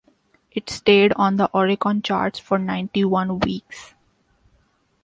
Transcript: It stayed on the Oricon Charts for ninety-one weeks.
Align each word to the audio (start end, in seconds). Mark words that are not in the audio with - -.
It 0.51 0.67
stayed 0.71 1.13
on 1.15 1.35
the 1.35 1.47
Oricon 1.53 2.03
Charts 2.03 2.39
for 2.39 2.57
ninety-one 2.57 3.37
weeks. 3.37 3.93